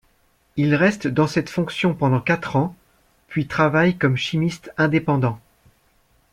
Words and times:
Il 0.57 0.73
reste 0.73 1.05
dans 1.07 1.27
cette 1.27 1.51
fonction 1.51 1.93
pendant 1.93 2.21
quatre 2.21 2.55
ans, 2.55 2.75
puis 3.27 3.45
travaille 3.45 3.95
comme 3.99 4.17
chimiste 4.17 4.71
indépendant. 4.75 5.39